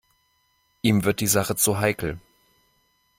[0.81, 2.19] Ihm wird die Sache zu heikel.